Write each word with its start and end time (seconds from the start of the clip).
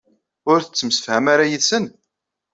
Ur 0.51 0.59
tettemsefham 0.61 1.25
ara 1.33 1.49
yid-sen? 1.51 1.85